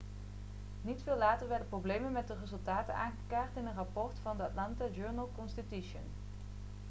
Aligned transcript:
niet 0.81 1.01
veel 1.03 1.17
later 1.17 1.47
werden 1.47 1.67
problemen 1.69 2.11
met 2.11 2.27
de 2.27 2.37
resultaten 2.39 2.95
aangekaart 2.95 3.55
in 3.57 3.65
een 3.65 3.75
rapport 3.75 4.19
van 4.23 4.37
the 4.37 4.43
atlanta 4.43 4.85
journal-constitution 4.91 6.03